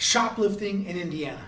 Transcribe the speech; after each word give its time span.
Shoplifting 0.00 0.86
in 0.86 0.96
Indiana. 0.96 1.44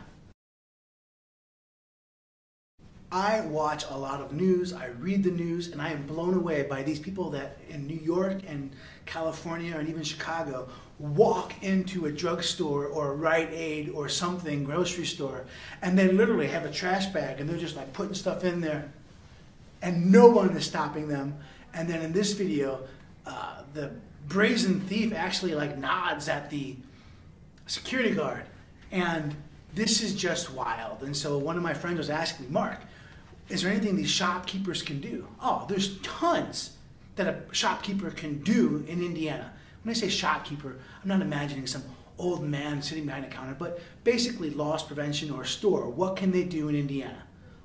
I 3.11 3.41
watch 3.47 3.87
a 3.89 3.97
lot 3.97 4.21
of 4.21 4.35
news, 4.35 4.75
I 4.75 4.89
read 4.89 5.25
the 5.25 5.31
news, 5.31 5.69
and 5.69 5.81
I 5.81 5.91
am 5.91 6.07
blown 6.07 6.35
away 6.35 6.65
by 6.65 6.83
these 6.83 6.99
people 6.99 7.31
that 7.31 7.57
in 7.71 7.87
New 7.87 7.97
York 7.97 8.41
and 8.47 8.71
California 9.07 9.75
and 9.75 9.89
even 9.89 10.03
Chicago 10.03 10.69
walk 10.99 11.55
into 11.63 12.05
a 12.05 12.13
drugstore 12.13 12.89
or 12.89 13.13
a 13.13 13.17
Rite 13.17 13.55
Aid 13.55 13.89
or 13.89 14.11
something, 14.11 14.65
grocery 14.65 15.07
store, 15.07 15.47
and 15.81 15.99
they 15.99 16.13
literally 16.13 16.49
have 16.49 16.67
a 16.67 16.71
trash 16.71 17.07
bag 17.07 17.41
and 17.41 17.49
they're 17.49 17.57
just 17.57 17.75
like 17.75 17.95
putting 17.95 18.13
stuff 18.13 18.45
in 18.45 18.61
there 18.61 18.93
and 19.81 20.13
no 20.13 20.29
one 20.29 20.55
is 20.55 20.67
stopping 20.67 21.09
them. 21.09 21.39
And 21.73 21.89
then 21.89 22.03
in 22.03 22.13
this 22.13 22.35
video, 22.35 22.81
uh, 23.25 23.63
the 23.73 23.93
brazen 24.29 24.83
thief 24.83 25.15
actually 25.15 25.55
like 25.55 25.79
nods 25.79 26.29
at 26.29 26.51
the 26.51 26.77
security 27.67 28.15
guard. 28.15 28.45
And 28.91 29.35
this 29.75 30.03
is 30.03 30.15
just 30.15 30.53
wild. 30.53 31.03
And 31.03 31.17
so 31.17 31.39
one 31.39 31.57
of 31.57 31.63
my 31.63 31.75
friends 31.75 31.99
was 31.99 32.11
asking 32.11 32.47
me, 32.47 32.53
Mark, 32.53 32.81
is 33.49 33.63
there 33.63 33.71
anything 33.71 33.97
these 33.97 34.11
shopkeepers 34.11 34.83
can 34.83 35.01
do? 35.01 35.27
Oh, 35.41 35.65
there's 35.69 35.99
tons 35.99 36.77
that 37.17 37.27
a 37.27 37.43
shopkeeper 37.53 38.11
can 38.11 38.43
do 38.43 38.85
in 38.89 39.03
Indiana. 39.03 39.53
When 39.83 39.91
I 39.91 39.95
say 39.95 40.09
shopkeeper, 40.09 40.77
I'm 41.03 41.09
not 41.09 41.21
imagining 41.21 41.67
some 41.67 41.83
old 42.19 42.43
man 42.43 42.81
sitting 42.81 43.07
behind 43.07 43.25
a 43.25 43.29
counter, 43.29 43.57
but 43.59 43.81
basically 44.05 44.51
loss 44.51 44.83
prevention 44.85 45.31
or 45.31 45.45
store. 45.45 45.89
What 45.89 46.17
can 46.17 46.31
they 46.31 46.45
do 46.45 46.69
in 46.69 46.75
Indiana? 46.75 47.25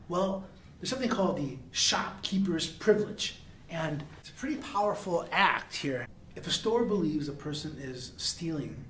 Well, 0.10 0.46
there's 0.80 0.90
something 0.90 1.10
called 1.10 1.38
the 1.38 1.58
shopkeeper's 1.72 2.68
privilege. 2.68 3.42
And 3.70 4.04
it's 4.20 4.30
a 4.30 4.34
pretty 4.34 4.56
powerful 4.58 5.28
act 5.32 5.76
here. 5.76 6.08
If 6.36 6.48
a 6.48 6.52
store 6.52 6.86
believes 6.86 7.28
a 7.28 7.34
person 7.34 7.76
is 7.80 8.14
stealing, 8.18 8.86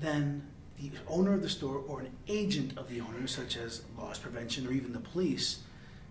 then 0.00 0.46
the 0.80 0.90
owner 1.08 1.34
of 1.34 1.42
the 1.42 1.48
store 1.48 1.82
or 1.86 2.00
an 2.00 2.10
agent 2.26 2.76
of 2.78 2.88
the 2.88 3.00
owner, 3.00 3.26
such 3.26 3.56
as 3.56 3.82
loss 3.98 4.18
prevention 4.18 4.66
or 4.66 4.72
even 4.72 4.92
the 4.92 5.00
police, 5.00 5.60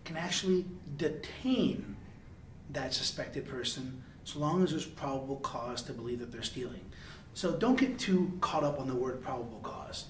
can 0.05 0.15
actually 0.15 0.65
detain 0.97 1.95
that 2.71 2.93
suspected 2.93 3.47
person 3.47 4.03
so 4.23 4.39
long 4.39 4.63
as 4.63 4.71
there's 4.71 4.85
probable 4.85 5.37
cause 5.37 5.81
to 5.81 5.93
believe 5.93 6.19
that 6.19 6.31
they're 6.31 6.43
stealing. 6.43 6.81
So 7.33 7.55
don't 7.55 7.79
get 7.79 7.97
too 7.97 8.31
caught 8.41 8.63
up 8.63 8.79
on 8.79 8.87
the 8.87 8.95
word 8.95 9.23
probable 9.23 9.59
cause. 9.63 10.05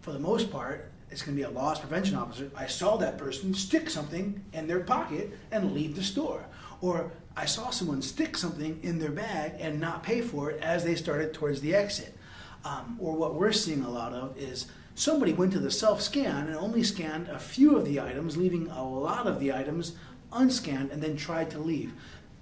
For 0.00 0.12
the 0.12 0.18
most 0.18 0.50
part, 0.50 0.92
it's 1.10 1.22
going 1.22 1.36
to 1.36 1.42
be 1.42 1.48
a 1.48 1.50
loss 1.50 1.80
prevention 1.80 2.16
officer. 2.16 2.50
I 2.56 2.66
saw 2.66 2.96
that 2.98 3.18
person 3.18 3.54
stick 3.54 3.90
something 3.90 4.44
in 4.52 4.66
their 4.66 4.80
pocket 4.80 5.36
and 5.50 5.72
leave 5.72 5.96
the 5.96 6.02
store. 6.02 6.44
Or 6.80 7.10
I 7.36 7.46
saw 7.46 7.70
someone 7.70 8.02
stick 8.02 8.36
something 8.36 8.78
in 8.82 8.98
their 8.98 9.10
bag 9.10 9.54
and 9.58 9.80
not 9.80 10.02
pay 10.02 10.20
for 10.20 10.50
it 10.50 10.62
as 10.62 10.84
they 10.84 10.94
started 10.94 11.32
towards 11.32 11.60
the 11.60 11.74
exit. 11.74 12.16
Um, 12.64 12.96
or 13.00 13.14
what 13.14 13.34
we're 13.34 13.52
seeing 13.52 13.82
a 13.82 13.90
lot 13.90 14.12
of 14.12 14.36
is 14.38 14.66
somebody 14.94 15.32
went 15.32 15.52
to 15.52 15.58
the 15.58 15.70
self 15.70 16.00
scan 16.00 16.46
and 16.46 16.56
only 16.56 16.82
scanned 16.82 17.28
a 17.28 17.38
few 17.38 17.76
of 17.76 17.84
the 17.84 18.00
items, 18.00 18.36
leaving 18.36 18.68
a 18.70 18.88
lot 18.88 19.26
of 19.26 19.38
the 19.40 19.52
items 19.52 19.96
unscanned 20.32 20.90
and 20.90 21.02
then 21.02 21.16
tried 21.16 21.50
to 21.50 21.58
leave. 21.58 21.92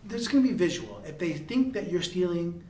There's 0.04 0.28
going 0.28 0.44
to 0.44 0.50
be 0.50 0.56
visual. 0.56 1.02
If 1.06 1.18
they 1.18 1.32
think 1.32 1.74
that 1.74 1.90
you're 1.90 2.02
stealing, 2.02 2.62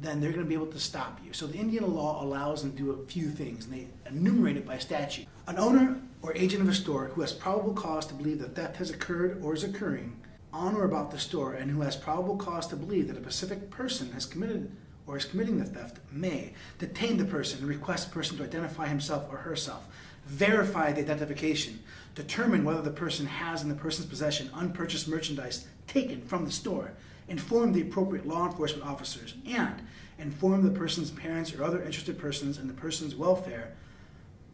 then 0.00 0.20
they're 0.20 0.30
going 0.30 0.44
to 0.44 0.48
be 0.48 0.54
able 0.54 0.66
to 0.68 0.78
stop 0.78 1.20
you. 1.24 1.32
So 1.32 1.46
the 1.46 1.58
Indiana 1.58 1.86
law 1.86 2.24
allows 2.24 2.62
them 2.62 2.72
to 2.72 2.78
do 2.78 2.90
a 2.92 3.06
few 3.06 3.28
things, 3.28 3.66
and 3.66 3.74
they 3.74 3.86
enumerate 4.06 4.56
it 4.56 4.66
by 4.66 4.78
statute. 4.78 5.26
An 5.46 5.58
owner 5.58 6.00
or 6.22 6.34
agent 6.34 6.62
of 6.62 6.68
a 6.68 6.74
store 6.74 7.06
who 7.08 7.20
has 7.20 7.32
probable 7.32 7.74
cause 7.74 8.06
to 8.06 8.14
believe 8.14 8.40
that 8.40 8.54
theft 8.54 8.76
has 8.76 8.90
occurred 8.90 9.40
or 9.42 9.54
is 9.54 9.64
occurring 9.64 10.20
on 10.52 10.74
or 10.74 10.84
about 10.84 11.10
the 11.10 11.18
store 11.18 11.54
and 11.54 11.70
who 11.70 11.82
has 11.82 11.96
probable 11.96 12.36
cause 12.36 12.66
to 12.68 12.76
believe 12.76 13.08
that 13.08 13.16
a 13.16 13.20
specific 13.20 13.70
person 13.70 14.12
has 14.12 14.26
committed 14.26 14.74
or 15.10 15.16
is 15.16 15.24
committing 15.24 15.58
the 15.58 15.64
theft 15.64 15.98
may 16.12 16.52
detain 16.78 17.16
the 17.16 17.24
person 17.24 17.58
and 17.58 17.68
request 17.68 18.08
the 18.08 18.14
person 18.14 18.36
to 18.36 18.44
identify 18.44 18.86
himself 18.86 19.26
or 19.28 19.38
herself, 19.38 19.88
verify 20.24 20.92
the 20.92 21.00
identification, 21.00 21.80
determine 22.14 22.64
whether 22.64 22.80
the 22.80 22.92
person 22.92 23.26
has 23.26 23.60
in 23.60 23.68
the 23.68 23.74
person's 23.74 24.06
possession 24.06 24.48
unpurchased 24.54 25.08
merchandise 25.08 25.66
taken 25.88 26.22
from 26.22 26.44
the 26.44 26.52
store, 26.52 26.92
inform 27.26 27.72
the 27.72 27.82
appropriate 27.82 28.24
law 28.24 28.46
enforcement 28.46 28.88
officers, 28.88 29.34
and 29.44 29.82
inform 30.20 30.62
the 30.62 30.78
person's 30.78 31.10
parents 31.10 31.52
or 31.52 31.64
other 31.64 31.82
interested 31.82 32.16
persons 32.16 32.56
in 32.56 32.68
the 32.68 32.74
person's 32.74 33.16
welfare 33.16 33.72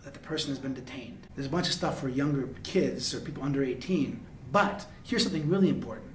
that 0.05 0.15
the 0.15 0.21
person 0.21 0.49
has 0.49 0.59
been 0.59 0.73
detained. 0.73 1.27
There's 1.35 1.49
a 1.49 1.51
bunch 1.51 1.67
of 1.67 1.75
stuff 1.75 2.01
for 2.01 2.09
younger 2.09 2.49
kids 2.63 3.13
or 3.13 3.21
people 3.21 3.43
under 3.43 3.63
18, 3.63 4.19
but 4.51 4.87
here's 5.03 5.23
something 5.25 5.51
really 5.51 5.69
important. 5.69 6.06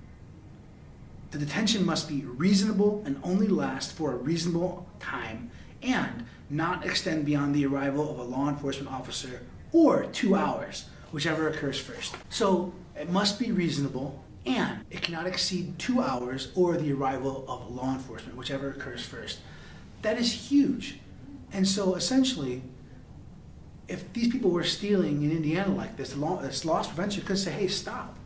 The 1.31 1.37
detention 1.37 1.85
must 1.85 2.09
be 2.09 2.23
reasonable 2.25 3.01
and 3.05 3.19
only 3.23 3.47
last 3.47 3.93
for 3.93 4.11
a 4.11 4.17
reasonable 4.17 4.85
time 4.99 5.49
and 5.81 6.25
not 6.49 6.85
extend 6.85 7.25
beyond 7.25 7.55
the 7.55 7.65
arrival 7.65 8.11
of 8.11 8.19
a 8.19 8.23
law 8.23 8.49
enforcement 8.49 8.91
officer 8.91 9.41
or 9.71 10.03
two 10.07 10.35
hours, 10.35 10.85
whichever 11.11 11.47
occurs 11.47 11.79
first. 11.79 12.15
So 12.29 12.73
it 12.99 13.09
must 13.09 13.39
be 13.39 13.53
reasonable 13.53 14.21
and 14.45 14.83
it 14.89 15.01
cannot 15.01 15.25
exceed 15.25 15.79
two 15.79 16.01
hours 16.01 16.51
or 16.53 16.75
the 16.75 16.91
arrival 16.91 17.45
of 17.47 17.73
law 17.73 17.93
enforcement, 17.93 18.37
whichever 18.37 18.69
occurs 18.69 19.05
first. 19.05 19.39
That 20.01 20.19
is 20.19 20.49
huge. 20.51 20.99
And 21.53 21.65
so 21.65 21.95
essentially, 21.95 22.61
if 23.87 24.11
these 24.11 24.29
people 24.29 24.51
were 24.51 24.65
stealing 24.65 25.23
in 25.23 25.31
Indiana 25.31 25.73
like 25.73 25.95
this, 25.95 26.13
this 26.13 26.65
loss 26.65 26.87
prevention 26.87 27.23
could 27.23 27.37
say, 27.37 27.51
hey, 27.51 27.67
stop. 27.69 28.17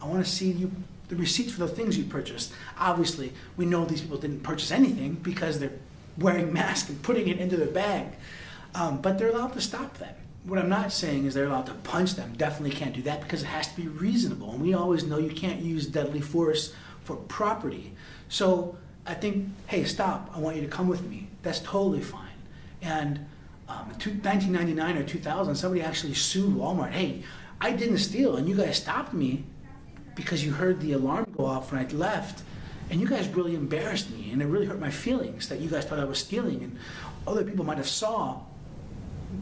I 0.00 0.06
want 0.06 0.24
to 0.24 0.30
see 0.30 0.52
you 0.52 0.70
the 1.08 1.16
receipts 1.16 1.52
for 1.52 1.60
the 1.60 1.68
things 1.68 1.98
you 1.98 2.04
purchased. 2.04 2.52
Obviously, 2.78 3.32
we 3.56 3.66
know 3.66 3.84
these 3.84 4.00
people 4.00 4.18
didn't 4.18 4.42
purchase 4.42 4.70
anything 4.70 5.14
because 5.14 5.58
they're 5.58 5.72
wearing 6.18 6.52
masks 6.52 6.88
and 6.88 7.02
putting 7.02 7.28
it 7.28 7.38
into 7.38 7.56
their 7.56 7.68
bag. 7.68 8.06
Um, 8.74 9.00
but 9.00 9.18
they're 9.18 9.30
allowed 9.30 9.52
to 9.54 9.60
stop 9.60 9.98
them. 9.98 10.14
What 10.44 10.58
I'm 10.58 10.68
not 10.68 10.92
saying 10.92 11.24
is 11.24 11.34
they're 11.34 11.46
allowed 11.46 11.66
to 11.66 11.74
punch 11.74 12.14
them. 12.14 12.34
Definitely 12.36 12.76
can't 12.76 12.94
do 12.94 13.02
that 13.02 13.22
because 13.22 13.42
it 13.42 13.46
has 13.46 13.68
to 13.68 13.76
be 13.80 13.88
reasonable. 13.88 14.52
And 14.52 14.62
we 14.62 14.74
always 14.74 15.04
know 15.04 15.18
you 15.18 15.30
can't 15.30 15.60
use 15.60 15.86
deadly 15.86 16.20
force 16.20 16.74
for 17.02 17.16
property. 17.16 17.92
So 18.28 18.76
I 19.06 19.14
think, 19.14 19.48
hey, 19.66 19.84
stop. 19.84 20.30
I 20.34 20.38
want 20.38 20.56
you 20.56 20.62
to 20.62 20.68
come 20.68 20.88
with 20.88 21.02
me. 21.08 21.28
That's 21.42 21.60
totally 21.60 22.00
fine. 22.00 22.28
And 22.82 23.26
um, 23.68 23.88
1999 23.88 24.98
or 24.98 25.04
2000, 25.04 25.54
somebody 25.54 25.82
actually 25.82 26.14
sued 26.14 26.54
Walmart. 26.54 26.90
Hey, 26.90 27.22
I 27.60 27.72
didn't 27.72 27.98
steal, 27.98 28.36
and 28.36 28.46
you 28.48 28.54
guys 28.56 28.76
stopped 28.76 29.14
me 29.14 29.44
because 30.14 30.44
you 30.44 30.52
heard 30.52 30.80
the 30.80 30.92
alarm 30.92 31.26
go 31.36 31.46
off 31.46 31.72
when 31.72 31.84
I 31.84 31.88
left. 31.90 32.42
And 32.90 33.00
you 33.00 33.08
guys 33.08 33.28
really 33.28 33.54
embarrassed 33.54 34.10
me, 34.10 34.30
and 34.30 34.42
it 34.42 34.46
really 34.46 34.66
hurt 34.66 34.78
my 34.78 34.90
feelings 34.90 35.48
that 35.48 35.60
you 35.60 35.70
guys 35.70 35.84
thought 35.84 35.98
I 35.98 36.04
was 36.04 36.18
stealing, 36.18 36.62
and 36.62 36.78
other 37.26 37.42
people 37.42 37.64
might 37.64 37.78
have 37.78 37.88
saw 37.88 38.40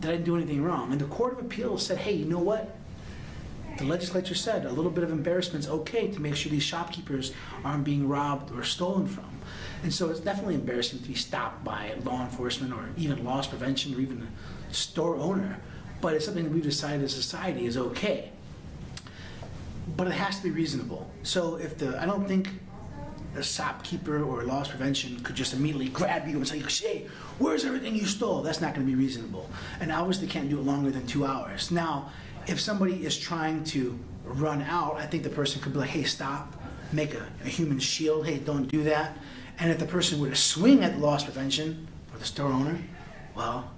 that 0.00 0.08
I 0.08 0.12
didn't 0.12 0.24
do 0.24 0.36
anything 0.36 0.62
wrong. 0.62 0.92
And 0.92 1.00
the 1.00 1.06
Court 1.06 1.34
of 1.34 1.44
Appeals 1.44 1.84
said, 1.84 1.98
hey, 1.98 2.12
you 2.12 2.24
know 2.24 2.38
what? 2.38 2.76
The 3.78 3.84
legislature 3.84 4.34
said 4.34 4.64
a 4.64 4.72
little 4.72 4.90
bit 4.90 5.02
of 5.02 5.10
embarrassment 5.10 5.64
is 5.64 5.70
okay 5.70 6.08
to 6.08 6.20
make 6.20 6.36
sure 6.36 6.50
these 6.50 6.62
shopkeepers 6.62 7.32
aren't 7.64 7.84
being 7.84 8.06
robbed 8.06 8.52
or 8.52 8.62
stolen 8.64 9.06
from. 9.06 9.24
And 9.82 9.92
so 9.92 10.10
it's 10.10 10.20
definitely 10.20 10.54
embarrassing 10.54 11.00
to 11.00 11.08
be 11.08 11.14
stopped 11.14 11.64
by 11.64 11.94
law 12.04 12.22
enforcement 12.22 12.72
or 12.72 12.90
even 12.96 13.24
loss 13.24 13.46
prevention 13.46 13.94
or 13.94 14.00
even 14.00 14.28
a 14.70 14.74
store 14.74 15.16
owner. 15.16 15.58
But 16.00 16.14
it's 16.14 16.24
something 16.24 16.44
that 16.44 16.52
we've 16.52 16.62
decided 16.62 17.02
as 17.02 17.14
a 17.14 17.22
society 17.22 17.66
is 17.66 17.76
okay 17.76 18.31
but 19.96 20.06
it 20.06 20.12
has 20.12 20.36
to 20.38 20.42
be 20.44 20.50
reasonable. 20.50 21.10
So 21.22 21.56
if 21.56 21.78
the, 21.78 22.00
I 22.00 22.06
don't 22.06 22.26
think 22.26 22.48
a 23.36 23.42
shopkeeper 23.42 24.22
or 24.22 24.42
loss 24.42 24.68
prevention 24.68 25.20
could 25.20 25.34
just 25.34 25.54
immediately 25.54 25.88
grab 25.88 26.28
you 26.28 26.36
and 26.36 26.46
say, 26.46 26.58
hey, 26.58 27.06
where's 27.38 27.64
everything 27.64 27.94
you 27.94 28.06
stole? 28.06 28.42
That's 28.42 28.60
not 28.60 28.74
going 28.74 28.86
to 28.86 28.90
be 28.90 28.98
reasonable. 28.98 29.48
And 29.80 29.90
obviously 29.90 30.26
can't 30.26 30.50
do 30.50 30.58
it 30.58 30.64
longer 30.64 30.90
than 30.90 31.06
two 31.06 31.24
hours. 31.24 31.70
Now, 31.70 32.10
if 32.46 32.60
somebody 32.60 33.04
is 33.04 33.18
trying 33.18 33.64
to 33.64 33.98
run 34.24 34.62
out, 34.62 34.96
I 34.96 35.06
think 35.06 35.22
the 35.22 35.30
person 35.30 35.62
could 35.62 35.72
be 35.72 35.78
like, 35.78 35.90
hey, 35.90 36.04
stop, 36.04 36.54
make 36.92 37.14
a, 37.14 37.26
a 37.44 37.48
human 37.48 37.78
shield, 37.78 38.26
hey, 38.26 38.38
don't 38.38 38.66
do 38.66 38.84
that. 38.84 39.16
And 39.58 39.70
if 39.70 39.78
the 39.78 39.86
person 39.86 40.20
were 40.20 40.28
to 40.28 40.36
swing 40.36 40.82
at 40.84 40.94
the 40.94 40.98
loss 40.98 41.24
prevention 41.24 41.88
or 42.12 42.18
the 42.18 42.24
store 42.24 42.50
owner, 42.50 42.78
well, 43.34 43.70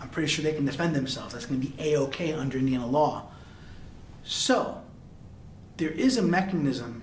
I'm 0.00 0.08
pretty 0.08 0.28
sure 0.28 0.42
they 0.42 0.52
can 0.52 0.66
defend 0.66 0.94
themselves. 0.94 1.32
That's 1.32 1.46
going 1.46 1.60
to 1.60 1.66
be 1.66 1.74
A-OK 1.78 2.32
under 2.32 2.58
Indiana 2.58 2.86
law. 2.86 3.30
So, 4.24 4.82
there 5.78 5.90
is 5.90 6.16
a 6.18 6.22
mechanism 6.22 7.02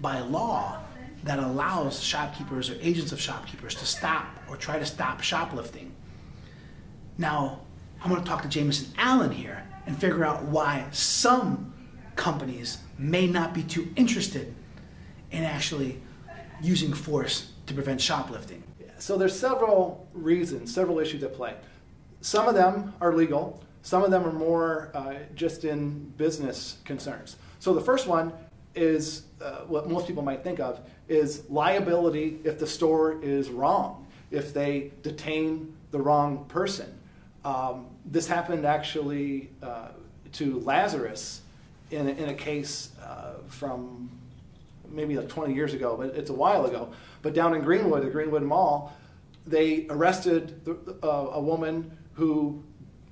by 0.00 0.20
law 0.20 0.80
that 1.24 1.38
allows 1.38 2.02
shopkeepers 2.02 2.68
or 2.68 2.76
agents 2.80 3.12
of 3.12 3.20
shopkeepers 3.20 3.74
to 3.76 3.86
stop 3.86 4.26
or 4.48 4.56
try 4.56 4.78
to 4.78 4.84
stop 4.84 5.20
shoplifting. 5.20 5.92
Now, 7.16 7.60
I'm 8.02 8.10
going 8.10 8.22
to 8.22 8.28
talk 8.28 8.42
to 8.42 8.48
Jameson 8.48 8.92
Allen 8.98 9.32
here 9.32 9.64
and 9.86 9.98
figure 9.98 10.24
out 10.24 10.44
why 10.44 10.86
some 10.92 11.72
companies 12.16 12.78
may 12.98 13.26
not 13.26 13.54
be 13.54 13.62
too 13.62 13.88
interested 13.96 14.54
in 15.30 15.44
actually 15.44 16.00
using 16.60 16.92
force 16.92 17.52
to 17.66 17.74
prevent 17.74 18.00
shoplifting. 18.00 18.62
So 18.98 19.16
there's 19.16 19.38
several 19.38 20.08
reasons, 20.12 20.74
several 20.74 20.98
issues 20.98 21.22
at 21.22 21.34
play. 21.34 21.54
Some 22.20 22.48
of 22.48 22.54
them 22.54 22.94
are 23.00 23.14
legal, 23.14 23.62
some 23.82 24.02
of 24.02 24.10
them 24.10 24.26
are 24.26 24.32
more 24.32 24.90
uh, 24.92 25.14
just 25.36 25.64
in 25.64 26.10
business 26.16 26.78
concerns. 26.84 27.36
So 27.58 27.74
the 27.74 27.80
first 27.80 28.06
one 28.06 28.32
is 28.74 29.22
uh, 29.42 29.62
what 29.66 29.88
most 29.88 30.06
people 30.06 30.22
might 30.22 30.44
think 30.44 30.60
of 30.60 30.80
is 31.08 31.48
liability 31.48 32.38
if 32.44 32.58
the 32.58 32.66
store 32.66 33.20
is 33.22 33.50
wrong, 33.50 34.06
if 34.30 34.52
they 34.54 34.92
detain 35.02 35.74
the 35.90 36.00
wrong 36.00 36.44
person. 36.48 36.92
Um, 37.44 37.86
this 38.04 38.26
happened 38.26 38.64
actually 38.64 39.50
uh, 39.62 39.88
to 40.32 40.60
Lazarus 40.60 41.42
in 41.90 42.06
a, 42.06 42.10
in 42.10 42.28
a 42.28 42.34
case 42.34 42.90
uh, 43.02 43.34
from 43.48 44.10
maybe 44.90 45.16
like 45.16 45.28
20 45.28 45.54
years 45.54 45.74
ago, 45.74 45.96
but 45.96 46.16
it's 46.16 46.30
a 46.30 46.34
while 46.34 46.66
ago. 46.66 46.90
But 47.22 47.34
down 47.34 47.54
in 47.54 47.62
Greenwood, 47.62 48.02
the 48.02 48.10
Greenwood 48.10 48.42
Mall, 48.42 48.92
they 49.46 49.86
arrested 49.88 50.64
the, 50.64 50.96
uh, 51.02 51.30
a 51.32 51.40
woman 51.40 51.96
who 52.14 52.62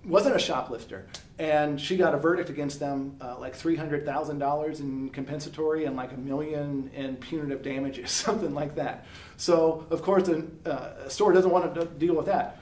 wasn't 0.07 0.37
a 0.37 0.39
shoplifter, 0.39 1.07
and 1.39 1.81
she 1.81 1.97
got 1.97 2.15
a 2.15 2.17
verdict 2.17 2.49
against 2.49 2.79
them, 2.79 3.17
uh, 3.21 3.37
like 3.39 3.55
three 3.55 3.77
hundred 3.77 4.05
thousand 4.05 4.39
dollars 4.39 4.81
in 4.81 5.11
compensatory 5.11 5.85
and 5.85 5.97
like 5.97 6.13
a 6.13 6.17
million 6.17 6.91
in 6.95 7.17
punitive 7.17 7.63
damages, 7.63 8.11
something 8.27 8.55
like 8.55 8.75
that. 8.77 9.05
So 9.37 9.87
of 9.91 10.03
course, 10.03 10.29
a, 10.29 10.45
uh, 10.65 11.07
a 11.07 11.11
store 11.11 11.33
doesn't 11.33 11.51
want 11.51 11.75
to 11.75 11.85
deal 11.85 12.15
with 12.15 12.27
that. 12.27 12.61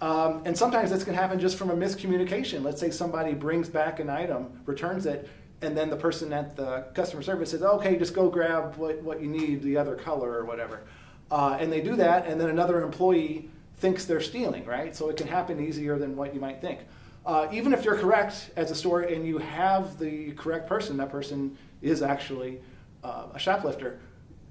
Um, 0.00 0.42
and 0.44 0.56
sometimes 0.56 0.90
this 0.90 1.04
can 1.04 1.14
happen 1.14 1.38
just 1.40 1.56
from 1.56 1.70
a 1.70 1.76
miscommunication. 1.76 2.62
Let's 2.62 2.80
say 2.80 2.90
somebody 2.90 3.32
brings 3.32 3.68
back 3.68 3.98
an 3.98 4.10
item, 4.10 4.60
returns 4.66 5.06
it, 5.06 5.28
and 5.62 5.76
then 5.76 5.88
the 5.88 5.96
person 5.96 6.32
at 6.32 6.54
the 6.56 6.84
customer 6.94 7.22
service 7.22 7.50
says, 7.50 7.62
okay, 7.62 7.96
just 7.96 8.14
go 8.14 8.28
grab 8.28 8.76
what, 8.76 9.00
what 9.02 9.22
you 9.22 9.28
need, 9.28 9.62
the 9.62 9.76
other 9.76 9.96
color 9.96 10.30
or 10.30 10.44
whatever. 10.44 10.82
Uh, 11.30 11.56
and 11.58 11.72
they 11.72 11.80
do 11.80 11.96
that, 11.96 12.26
and 12.26 12.38
then 12.40 12.50
another 12.50 12.82
employee 12.82 13.50
thinks 13.76 14.04
they're 14.04 14.20
stealing, 14.20 14.64
right? 14.64 14.96
So 14.96 15.08
it 15.08 15.16
can 15.16 15.26
happen 15.26 15.60
easier 15.60 15.98
than 15.98 16.16
what 16.16 16.34
you 16.34 16.40
might 16.40 16.60
think. 16.60 16.80
Uh, 17.24 17.48
even 17.52 17.72
if 17.72 17.84
you're 17.84 17.98
correct 17.98 18.50
as 18.56 18.70
a 18.70 18.74
store 18.74 19.02
and 19.02 19.26
you 19.26 19.38
have 19.38 19.98
the 19.98 20.32
correct 20.32 20.68
person, 20.68 20.96
that 20.96 21.10
person 21.10 21.56
is 21.82 22.00
actually 22.00 22.60
uh, 23.02 23.26
a 23.34 23.38
shoplifter, 23.38 24.00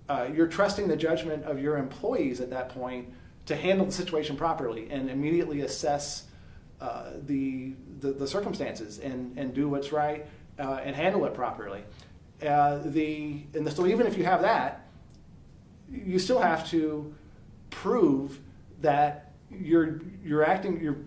uh, 0.09 0.27
you're 0.33 0.47
trusting 0.47 0.87
the 0.87 0.95
judgment 0.95 1.43
of 1.45 1.59
your 1.59 1.77
employees 1.77 2.41
at 2.41 2.49
that 2.49 2.69
point 2.69 3.07
to 3.45 3.55
handle 3.55 3.85
the 3.85 3.91
situation 3.91 4.35
properly 4.35 4.89
and 4.89 5.09
immediately 5.09 5.61
assess 5.61 6.25
uh, 6.81 7.11
the, 7.25 7.73
the, 7.99 8.11
the, 8.11 8.27
circumstances 8.27 8.99
and, 8.99 9.37
and 9.37 9.53
do 9.53 9.69
what's 9.69 9.91
right 9.91 10.25
uh, 10.59 10.79
and 10.83 10.95
handle 10.95 11.25
it 11.25 11.33
properly. 11.33 11.81
Uh, 12.45 12.79
the, 12.83 13.41
and 13.53 13.65
the, 13.65 13.71
so 13.71 13.87
even 13.87 14.05
if 14.05 14.17
you 14.17 14.25
have 14.25 14.41
that, 14.41 14.85
you 15.89 16.19
still 16.19 16.39
have 16.39 16.69
to 16.69 17.13
prove 17.69 18.39
that 18.85 19.31
you're, 19.49 19.99
you're, 20.23 20.45
acting, 20.45 20.79
you're 20.79 20.97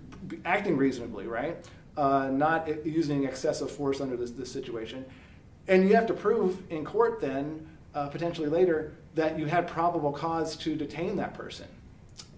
acting 0.45 0.77
reasonably, 0.77 1.29
right? 1.29 1.57
Uh, 1.97 2.29
not 2.29 2.85
using 2.85 3.25
excessive 3.25 3.71
force 3.71 4.01
under 4.01 4.17
this, 4.17 4.33
this 4.33 4.51
situation. 4.51 5.05
And 5.69 5.89
you 5.89 5.95
have 5.95 6.07
to 6.07 6.13
prove 6.15 6.61
in 6.71 6.85
court 6.85 7.21
then, 7.21 7.67
uh, 7.95 8.09
potentially 8.09 8.49
later, 8.49 8.95
that 9.15 9.39
you 9.39 9.47
had 9.47 9.69
probable 9.69 10.13
cause 10.13 10.57
to 10.57 10.75
detain 10.75 11.17
that 11.17 11.35
person. 11.35 11.67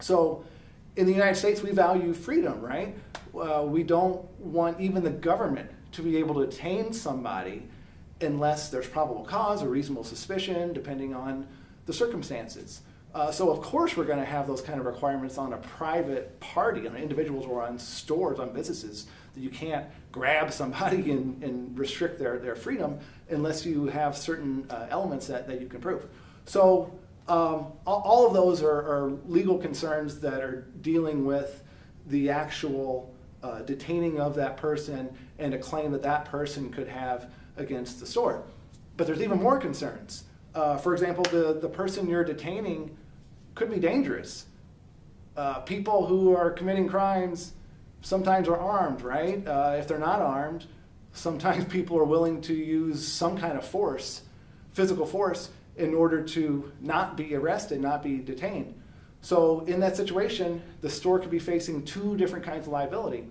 So 0.00 0.44
in 0.96 1.06
the 1.06 1.12
United 1.12 1.36
States, 1.36 1.62
we 1.62 1.70
value 1.70 2.12
freedom, 2.12 2.60
right? 2.60 2.94
Uh, 3.34 3.64
we 3.66 3.82
don't 3.82 4.22
want 4.40 4.78
even 4.78 5.02
the 5.02 5.10
government 5.10 5.70
to 5.92 6.02
be 6.02 6.18
able 6.18 6.34
to 6.34 6.46
detain 6.46 6.92
somebody 6.92 7.62
unless 8.20 8.68
there's 8.68 8.86
probable 8.86 9.24
cause 9.24 9.62
or 9.62 9.68
reasonable 9.68 10.04
suspicion, 10.04 10.74
depending 10.74 11.14
on 11.14 11.46
the 11.86 11.92
circumstances. 11.94 12.82
Uh, 13.12 13.30
so 13.30 13.50
of 13.50 13.60
course 13.60 13.96
we're 13.96 14.04
going 14.04 14.18
to 14.18 14.24
have 14.24 14.46
those 14.46 14.60
kind 14.60 14.78
of 14.78 14.86
requirements 14.86 15.36
on 15.36 15.52
a 15.52 15.56
private 15.56 16.38
party, 16.38 16.86
on 16.86 16.96
individuals 16.96 17.44
or 17.46 17.62
on 17.62 17.78
stores, 17.78 18.38
on 18.38 18.52
businesses, 18.52 19.06
that 19.34 19.40
you 19.40 19.50
can't 19.50 19.86
grab 20.12 20.52
somebody 20.60 21.10
and, 21.10 21.42
and 21.42 21.78
restrict 21.78 22.18
their, 22.18 22.38
their 22.38 22.54
freedom 22.54 22.98
unless 23.28 23.66
you 23.66 23.86
have 23.86 24.16
certain 24.16 24.66
uh, 24.70 24.86
elements 24.90 25.26
that, 25.26 25.46
that 25.46 25.60
you 25.60 25.66
can 25.66 25.80
prove. 25.80 26.06
So 26.46 26.92
um, 27.28 27.66
all, 27.86 28.26
of 28.26 28.34
those 28.34 28.62
are, 28.62 28.80
are, 28.80 29.12
legal 29.26 29.56
concerns 29.56 30.18
that 30.20 30.42
are 30.42 30.66
dealing 30.80 31.24
with 31.24 31.62
the 32.06 32.28
actual 32.28 33.14
uh, 33.44 33.60
detaining 33.60 34.18
of 34.18 34.34
that 34.34 34.56
person 34.56 35.16
and 35.38 35.54
a 35.54 35.58
claim 35.58 35.92
that 35.92 36.02
that 36.02 36.24
person 36.24 36.70
could 36.70 36.88
have 36.88 37.30
against 37.56 38.00
the 38.00 38.06
store. 38.06 38.42
But 38.96 39.06
there's 39.06 39.22
even 39.22 39.40
more 39.40 39.58
concerns. 39.58 40.24
Uh, 40.54 40.76
for 40.76 40.92
example, 40.92 41.24
the, 41.24 41.58
the 41.60 41.68
person 41.68 42.08
you're 42.08 42.24
detaining 42.24 42.96
could 43.54 43.70
be 43.70 43.78
dangerous. 43.78 44.46
Uh, 45.36 45.60
people 45.60 46.06
who 46.06 46.34
are 46.34 46.50
committing 46.50 46.88
crimes 46.88 47.52
sometimes 48.02 48.48
are 48.48 48.58
armed, 48.58 49.02
right? 49.02 49.46
Uh, 49.46 49.76
if 49.78 49.86
they're 49.86 49.98
not 49.98 50.20
armed, 50.20 50.66
sometimes 51.12 51.64
people 51.72 51.98
are 51.98 52.04
willing 52.04 52.40
to 52.42 52.54
use 52.54 53.06
some 53.06 53.36
kind 53.36 53.56
of 53.56 53.64
force, 53.64 54.22
physical 54.72 55.06
force, 55.06 55.50
in 55.76 55.94
order 55.94 56.22
to 56.22 56.70
not 56.80 57.16
be 57.16 57.34
arrested, 57.34 57.80
not 57.80 58.02
be 58.02 58.18
detained. 58.18 58.74
So, 59.22 59.60
in 59.66 59.80
that 59.80 59.96
situation, 59.96 60.62
the 60.80 60.90
store 60.90 61.18
could 61.18 61.30
be 61.30 61.38
facing 61.38 61.84
two 61.84 62.16
different 62.16 62.44
kinds 62.44 62.66
of 62.66 62.72
liability. 62.72 63.26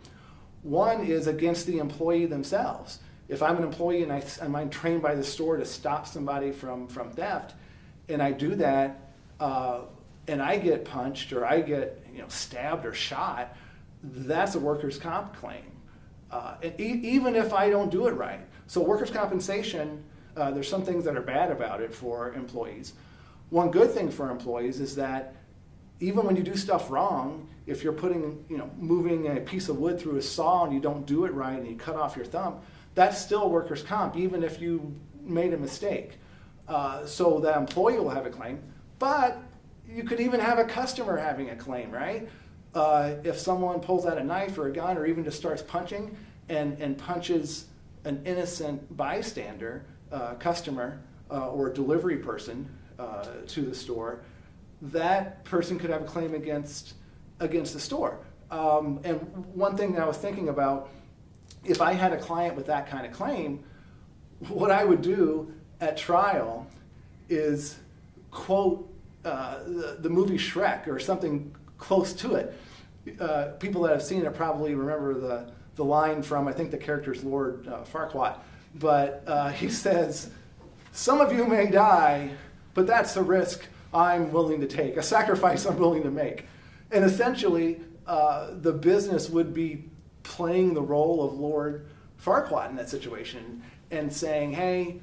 One 0.61 1.05
is 1.05 1.27
against 1.27 1.65
the 1.65 1.79
employee 1.79 2.25
themselves. 2.25 2.99
If 3.29 3.43
I'm 3.43 3.57
an 3.57 3.63
employee 3.63 4.01
and 4.01 4.11
I, 4.11 4.23
am 4.41 4.69
trained 4.71 5.03
by 5.03 5.13
the 5.13 5.23
store 5.23 5.55
to 5.57 5.65
stop 5.65 6.07
somebody 6.07 6.51
from, 6.51 6.87
from 6.87 7.11
theft, 7.11 7.53
and 8.09 8.21
I 8.21 8.31
do 8.31 8.55
that, 8.55 9.11
uh, 9.39 9.81
and 10.27 10.41
I 10.41 10.57
get 10.57 10.83
punched 10.83 11.31
or 11.31 11.45
I 11.45 11.61
get 11.61 12.03
you 12.11 12.19
know 12.21 12.27
stabbed 12.27 12.85
or 12.85 12.93
shot, 12.93 13.55
that's 14.03 14.55
a 14.55 14.59
workers' 14.59 14.97
comp 14.97 15.35
claim. 15.37 15.63
Uh, 16.31 16.55
e- 16.63 16.83
even 17.03 17.35
if 17.35 17.53
I 17.53 17.69
don't 17.69 17.89
do 17.89 18.07
it 18.07 18.11
right. 18.11 18.41
So 18.67 18.81
workers' 18.81 19.11
compensation, 19.11 20.03
uh, 20.35 20.51
there's 20.51 20.67
some 20.67 20.83
things 20.83 21.05
that 21.05 21.15
are 21.15 21.21
bad 21.21 21.51
about 21.51 21.81
it 21.81 21.93
for 21.93 22.33
employees. 22.33 22.93
One 23.49 23.71
good 23.71 23.91
thing 23.91 24.09
for 24.09 24.29
employees 24.29 24.79
is 24.79 24.95
that 24.95 25.35
even 25.99 26.25
when 26.25 26.35
you 26.35 26.43
do 26.43 26.55
stuff 26.55 26.89
wrong, 26.89 27.47
if 27.65 27.83
you're 27.83 27.93
putting, 27.93 28.45
you 28.49 28.57
know, 28.57 28.69
moving 28.77 29.37
a 29.37 29.41
piece 29.41 29.69
of 29.69 29.77
wood 29.77 29.99
through 29.99 30.17
a 30.17 30.21
saw 30.21 30.65
and 30.65 30.73
you 30.73 30.79
don't 30.79 31.05
do 31.05 31.25
it 31.25 31.33
right 31.33 31.57
and 31.57 31.67
you 31.67 31.75
cut 31.75 31.95
off 31.95 32.15
your 32.15 32.25
thumb, 32.25 32.61
that's 32.99 33.17
still 33.17 33.49
workers' 33.49 33.81
comp, 33.81 34.17
even 34.17 34.43
if 34.43 34.59
you 34.59 34.93
made 35.23 35.53
a 35.53 35.57
mistake. 35.57 36.17
Uh, 36.67 37.05
so 37.05 37.39
that 37.39 37.55
employee 37.55 37.97
will 37.97 38.09
have 38.09 38.25
a 38.25 38.29
claim, 38.29 38.61
but 38.99 39.41
you 39.87 40.03
could 40.03 40.19
even 40.19 40.37
have 40.37 40.59
a 40.59 40.65
customer 40.65 41.15
having 41.15 41.49
a 41.49 41.55
claim, 41.55 41.91
right? 41.91 42.27
Uh, 42.75 43.13
if 43.23 43.39
someone 43.39 43.79
pulls 43.79 44.05
out 44.05 44.17
a 44.17 44.23
knife 44.23 44.57
or 44.57 44.67
a 44.67 44.73
gun 44.73 44.97
or 44.97 45.05
even 45.05 45.23
just 45.23 45.37
starts 45.37 45.61
punching 45.61 46.13
and, 46.49 46.77
and 46.81 46.97
punches 46.97 47.67
an 48.03 48.21
innocent 48.25 48.97
bystander, 48.97 49.85
uh, 50.11 50.33
customer, 50.33 50.99
uh, 51.31 51.47
or 51.51 51.69
delivery 51.69 52.17
person 52.17 52.69
uh, 52.99 53.23
to 53.47 53.61
the 53.61 53.73
store, 53.73 54.19
that 54.81 55.45
person 55.45 55.79
could 55.79 55.89
have 55.89 56.01
a 56.01 56.05
claim 56.05 56.33
against, 56.33 56.95
against 57.39 57.73
the 57.73 57.79
store. 57.79 58.19
Um, 58.51 58.99
and 59.05 59.21
one 59.53 59.77
thing 59.77 59.93
that 59.93 60.01
I 60.01 60.05
was 60.05 60.17
thinking 60.17 60.49
about, 60.49 60.89
if 61.63 61.81
I 61.81 61.93
had 61.93 62.13
a 62.13 62.17
client 62.17 62.55
with 62.55 62.65
that 62.67 62.87
kind 62.87 63.05
of 63.05 63.11
claim, 63.11 63.63
what 64.47 64.71
I 64.71 64.83
would 64.83 65.01
do 65.01 65.53
at 65.81 65.97
trial 65.97 66.67
is 67.29 67.77
quote 68.31 68.89
uh, 69.25 69.63
the, 69.63 69.97
the, 69.99 70.09
movie 70.09 70.37
Shrek 70.37 70.87
or 70.87 70.99
something 70.99 71.53
close 71.77 72.13
to 72.13 72.35
it. 72.35 72.57
Uh, 73.19 73.51
people 73.59 73.81
that 73.83 73.91
have 73.91 74.03
seen 74.03 74.25
it 74.25 74.33
probably 74.33 74.75
remember 74.75 75.13
the, 75.13 75.51
the 75.75 75.83
line 75.83 76.21
from, 76.21 76.47
I 76.47 76.53
think 76.53 76.71
the 76.71 76.77
character's 76.77 77.23
Lord 77.23 77.67
uh, 77.67 77.83
Farquaad, 77.83 78.39
but 78.75 79.23
uh, 79.27 79.49
he 79.49 79.69
says, 79.85 80.29
Some 80.91 81.19
of 81.19 81.33
you 81.33 81.45
may 81.45 81.69
die, 81.69 82.31
but 82.73 82.87
that's 82.87 83.15
a 83.17 83.23
risk 83.23 83.65
I'm 83.93 84.31
willing 84.31 84.61
to 84.61 84.67
take, 84.67 84.97
a 84.97 85.03
sacrifice 85.03 85.65
I'm 85.65 85.77
willing 85.77 86.03
to 86.03 86.11
make. 86.11 86.45
And 86.91 87.03
essentially, 87.03 87.81
uh, 88.07 88.51
the 88.53 88.73
business 88.73 89.29
would 89.29 89.53
be 89.53 89.85
playing 90.23 90.73
the 90.73 90.81
role 90.81 91.23
of 91.25 91.33
Lord 91.33 91.87
Farquaad 92.23 92.69
in 92.69 92.75
that 92.75 92.89
situation 92.89 93.63
and 93.91 94.11
saying, 94.11 94.53
hey, 94.53 94.99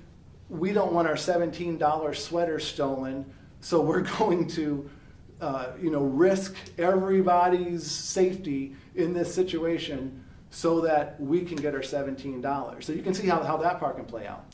we 0.49 0.73
don't 0.73 0.93
want 0.93 1.09
our 1.09 1.15
$17 1.15 2.17
sweater 2.17 2.59
stolen, 2.61 3.25
so 3.61 3.81
we're 3.81 4.01
going 4.19 4.47
to 4.49 4.89
uh, 5.41 5.73
you 5.81 5.91
know, 5.91 6.03
risk 6.03 6.55
everybody's 6.79 7.91
safety 7.91 8.75
in 8.95 9.13
this 9.13 9.35
situation 9.35 10.25
so 10.51 10.81
that 10.81 11.21
we 11.21 11.43
can 11.43 11.57
get 11.57 11.75
our 11.75 11.81
$17. 11.81 12.83
So 12.83 12.93
you 12.93 13.03
can 13.03 13.13
see 13.13 13.27
how, 13.27 13.43
how 13.43 13.59
that 13.59 13.79
part 13.79 13.97
can 13.97 14.07
play 14.07 14.27
out. 14.27 14.47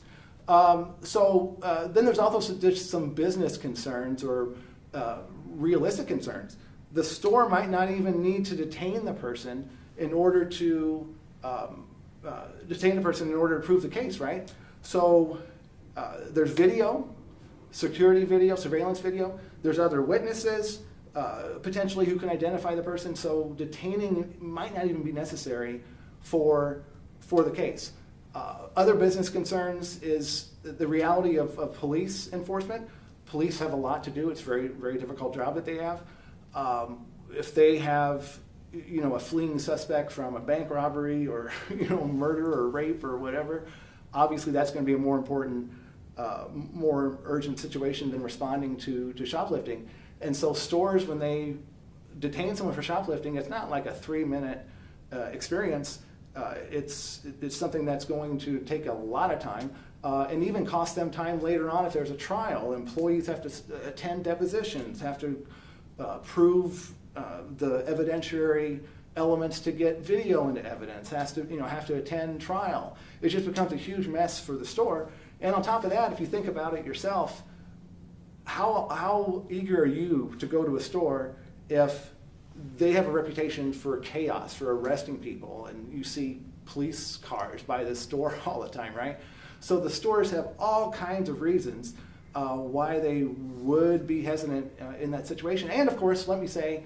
Um, 0.48 0.94
so 1.02 1.56
uh, 1.62 1.86
then 1.86 2.04
there's 2.04 2.18
also 2.18 2.54
just 2.56 2.90
some 2.90 3.10
business 3.10 3.56
concerns 3.56 4.24
or 4.24 4.54
uh, 4.92 5.18
realistic 5.46 6.08
concerns. 6.08 6.56
The 6.92 7.04
store 7.04 7.48
might 7.48 7.70
not 7.70 7.90
even 7.90 8.20
need 8.20 8.44
to 8.46 8.56
detain 8.56 9.04
the 9.04 9.14
person 9.14 9.70
in 10.02 10.12
order 10.12 10.44
to 10.44 11.14
um, 11.44 11.86
uh, 12.26 12.46
detain 12.68 12.96
the 12.96 13.02
person 13.02 13.28
in 13.28 13.34
order 13.34 13.60
to 13.60 13.64
prove 13.64 13.82
the 13.82 13.88
case, 13.88 14.18
right? 14.18 14.52
So 14.82 15.38
uh, 15.96 16.16
there's 16.30 16.50
video, 16.50 17.08
security 17.70 18.24
video, 18.24 18.56
surveillance 18.56 18.98
video. 18.98 19.38
There's 19.62 19.78
other 19.78 20.02
witnesses, 20.02 20.80
uh, 21.14 21.58
potentially 21.62 22.06
who 22.06 22.16
can 22.16 22.28
identify 22.28 22.74
the 22.74 22.82
person. 22.82 23.14
So 23.14 23.54
detaining 23.56 24.34
might 24.40 24.74
not 24.74 24.86
even 24.86 25.02
be 25.02 25.12
necessary 25.12 25.82
for 26.20 26.82
for 27.20 27.44
the 27.44 27.50
case. 27.50 27.92
Uh, 28.34 28.68
other 28.76 28.94
business 28.94 29.28
concerns 29.28 30.02
is 30.02 30.48
the 30.62 30.86
reality 30.86 31.36
of, 31.36 31.56
of, 31.58 31.74
police 31.74 32.32
enforcement. 32.32 32.88
Police 33.26 33.58
have 33.58 33.72
a 33.72 33.76
lot 33.76 34.02
to 34.04 34.10
do. 34.10 34.30
It's 34.30 34.40
a 34.40 34.44
very, 34.44 34.68
very 34.68 34.98
difficult 34.98 35.34
job 35.34 35.54
that 35.54 35.64
they 35.64 35.76
have. 35.76 36.02
Um, 36.54 37.06
if 37.30 37.54
they 37.54 37.78
have 37.78 38.38
you 38.72 39.00
know, 39.00 39.14
a 39.14 39.20
fleeing 39.20 39.58
suspect 39.58 40.10
from 40.10 40.34
a 40.34 40.40
bank 40.40 40.70
robbery 40.70 41.26
or, 41.26 41.52
you 41.70 41.88
know, 41.88 42.06
murder 42.06 42.52
or 42.52 42.68
rape 42.68 43.04
or 43.04 43.18
whatever, 43.18 43.66
obviously 44.14 44.52
that's 44.52 44.70
going 44.70 44.84
to 44.84 44.86
be 44.86 44.94
a 44.94 44.98
more 44.98 45.16
important, 45.16 45.70
uh, 46.16 46.44
more 46.52 47.18
urgent 47.24 47.58
situation 47.58 48.10
than 48.10 48.22
responding 48.22 48.76
to, 48.76 49.12
to 49.14 49.26
shoplifting. 49.26 49.88
And 50.20 50.34
so 50.36 50.52
stores, 50.52 51.06
when 51.06 51.18
they 51.18 51.56
detain 52.18 52.54
someone 52.56 52.74
for 52.74 52.82
shoplifting, 52.82 53.36
it's 53.36 53.48
not 53.48 53.70
like 53.70 53.86
a 53.86 53.94
three 53.94 54.24
minute 54.24 54.66
uh, 55.12 55.24
experience. 55.32 56.00
Uh, 56.34 56.54
it's, 56.70 57.26
it's 57.42 57.56
something 57.56 57.84
that's 57.84 58.06
going 58.06 58.38
to 58.38 58.60
take 58.60 58.86
a 58.86 58.92
lot 58.92 59.30
of 59.30 59.38
time 59.38 59.70
uh, 60.04 60.26
and 60.30 60.42
even 60.42 60.64
cost 60.64 60.96
them 60.96 61.10
time 61.10 61.40
later 61.42 61.70
on 61.70 61.84
if 61.84 61.92
there's 61.92 62.10
a 62.10 62.16
trial. 62.16 62.72
Employees 62.72 63.26
have 63.26 63.42
to 63.42 63.50
attend 63.86 64.24
depositions, 64.24 65.00
have 65.00 65.18
to 65.18 65.46
uh, 65.98 66.18
prove 66.18 66.92
uh, 67.16 67.40
the 67.58 67.82
evidentiary 67.82 68.80
elements 69.16 69.60
to 69.60 69.72
get 69.72 70.00
video 70.00 70.48
into 70.48 70.64
evidence, 70.64 71.10
has 71.10 71.32
to, 71.32 71.46
you 71.50 71.58
know, 71.58 71.66
have 71.66 71.86
to 71.86 71.96
attend 71.96 72.40
trial. 72.40 72.96
It 73.20 73.28
just 73.28 73.46
becomes 73.46 73.72
a 73.72 73.76
huge 73.76 74.08
mess 74.08 74.40
for 74.40 74.52
the 74.52 74.64
store. 74.64 75.10
And 75.40 75.54
on 75.54 75.62
top 75.62 75.84
of 75.84 75.90
that, 75.90 76.12
if 76.12 76.20
you 76.20 76.26
think 76.26 76.46
about 76.46 76.74
it 76.74 76.86
yourself, 76.86 77.42
how, 78.44 78.88
how 78.90 79.44
eager 79.50 79.82
are 79.82 79.86
you 79.86 80.34
to 80.38 80.46
go 80.46 80.64
to 80.64 80.76
a 80.76 80.80
store 80.80 81.36
if 81.68 82.12
they 82.76 82.92
have 82.92 83.06
a 83.06 83.10
reputation 83.10 83.72
for 83.72 83.98
chaos, 83.98 84.54
for 84.54 84.76
arresting 84.76 85.18
people, 85.18 85.66
and 85.66 85.92
you 85.92 86.04
see 86.04 86.40
police 86.64 87.16
cars 87.18 87.62
by 87.62 87.84
the 87.84 87.94
store 87.94 88.34
all 88.46 88.60
the 88.60 88.68
time, 88.68 88.94
right? 88.94 89.18
So 89.60 89.78
the 89.78 89.90
stores 89.90 90.30
have 90.30 90.48
all 90.58 90.90
kinds 90.90 91.28
of 91.28 91.40
reasons 91.40 91.94
uh, 92.34 92.56
why 92.56 92.98
they 92.98 93.24
would 93.24 94.06
be 94.06 94.22
hesitant 94.22 94.72
uh, 94.80 94.94
in 95.00 95.10
that 95.10 95.26
situation. 95.26 95.70
And 95.70 95.88
of 95.88 95.96
course, 95.96 96.26
let 96.28 96.40
me 96.40 96.46
say, 96.46 96.82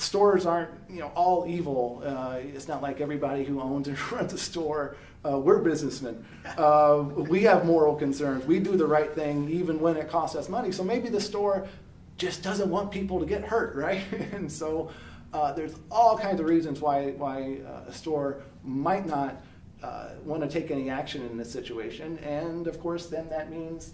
stores 0.00 0.46
aren't 0.46 0.70
you 0.88 1.00
know 1.00 1.12
all 1.14 1.46
evil. 1.46 2.02
Uh, 2.04 2.38
it's 2.40 2.68
not 2.68 2.82
like 2.82 3.00
everybody 3.00 3.44
who 3.44 3.60
owns 3.60 3.88
and 3.88 4.12
runs 4.12 4.32
a 4.32 4.38
store. 4.38 4.96
Uh, 5.24 5.38
we're 5.38 5.60
businessmen. 5.60 6.24
Uh, 6.56 7.04
we 7.28 7.42
have 7.42 7.64
moral 7.64 7.94
concerns. 7.94 8.44
We 8.44 8.58
do 8.58 8.76
the 8.76 8.86
right 8.86 9.14
thing 9.14 9.48
even 9.50 9.78
when 9.78 9.96
it 9.96 10.08
costs 10.08 10.36
us 10.36 10.48
money. 10.48 10.72
So 10.72 10.82
maybe 10.82 11.08
the 11.08 11.20
store 11.20 11.68
just 12.16 12.42
doesn't 12.42 12.68
want 12.68 12.90
people 12.90 13.20
to 13.20 13.26
get 13.26 13.44
hurt, 13.44 13.74
right? 13.86 14.02
and 14.32 14.50
so 14.50 14.90
uh, 15.32 15.52
there's 15.52 15.74
all 15.90 16.18
kinds 16.18 16.40
of 16.40 16.46
reasons 16.46 16.80
why 16.80 17.12
why 17.12 17.58
uh, 17.66 17.88
a 17.88 17.92
store 17.92 18.42
might 18.64 19.06
not 19.06 19.42
uh, 19.82 20.10
want 20.24 20.42
to 20.42 20.48
take 20.48 20.70
any 20.70 20.90
action 20.90 21.24
in 21.26 21.36
this 21.36 21.50
situation. 21.50 22.18
And 22.18 22.66
of 22.66 22.80
course, 22.80 23.06
then 23.06 23.28
that 23.28 23.50
means 23.50 23.92